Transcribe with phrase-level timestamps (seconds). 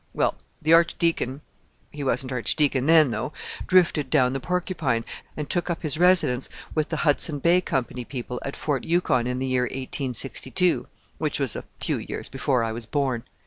[0.15, 1.41] "Well, the Archdeacon
[1.91, 3.33] he wasn't Archdeacon then though
[3.67, 5.05] drifted down the Porcupine,
[5.37, 9.37] and took up his residence with the Hudson Bay Company people at Fort Yukon in
[9.37, 10.87] the year 1862,
[11.19, 13.25] which was a few years before I was born.